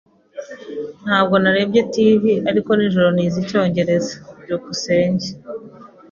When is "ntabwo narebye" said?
1.05-1.81